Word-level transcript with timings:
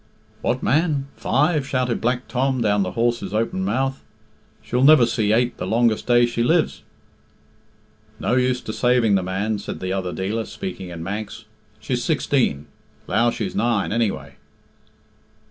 "What, 0.41 0.63
man? 0.63 1.09
Five?" 1.15 1.67
shouted 1.67 2.01
Black 2.01 2.27
Tom 2.27 2.59
down 2.59 2.81
the 2.81 2.93
horse's 2.93 3.35
open 3.35 3.63
mouth. 3.63 4.03
"She'll 4.63 4.83
never 4.83 5.05
see 5.05 5.31
eight 5.31 5.57
the 5.57 5.67
longest 5.67 6.07
day 6.07 6.25
she 6.25 6.41
lives." 6.41 6.81
"No 8.19 8.33
use 8.33 8.61
decaiving 8.61 9.13
the 9.13 9.21
man," 9.21 9.59
said 9.59 9.79
the 9.79 9.93
other 9.93 10.11
dealer, 10.11 10.45
speaking 10.45 10.89
in 10.89 11.03
Manx. 11.03 11.45
"She's 11.79 12.03
sixteen 12.03 12.65
'low 13.07 13.29
she's 13.29 13.55
nine, 13.55 13.91
anyway." 13.91 14.37